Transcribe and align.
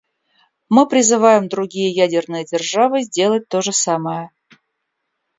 Мы 0.67 0.87
призываем 0.89 1.47
другие 1.47 1.91
ядерные 1.91 2.43
державы 2.43 3.03
сделать 3.03 3.47
то 3.47 3.61
же 3.61 3.71
самое. 3.71 4.31